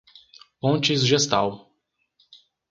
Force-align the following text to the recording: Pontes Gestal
Pontes 0.59 1.03
Gestal 1.05 1.69